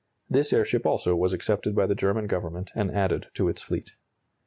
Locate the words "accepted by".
1.31-1.85